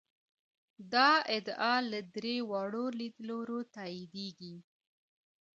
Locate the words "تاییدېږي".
3.75-4.55